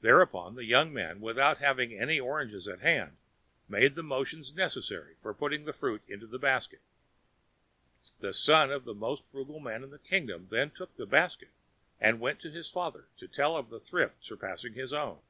[0.00, 3.18] Thereupon the young man, without having any oranges at hand,
[3.68, 6.80] made the motions necessary for putting the fruit into the basket.
[8.18, 11.52] The son of the most frugal man in the kingdom then took the basket
[12.00, 15.20] and went to his father to tell of thrift surpassing his own.